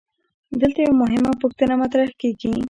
[0.61, 2.51] دلته یوه مهمه پوښتنه مطرح کیږي.